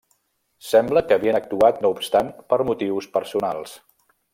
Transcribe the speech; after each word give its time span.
Sembla 0.69 1.03
que 1.11 1.19
havien 1.21 1.39
actuat 1.41 1.85
no 1.85 1.93
obstant 1.99 2.35
per 2.51 2.63
motius 2.73 3.13
personals. 3.21 3.81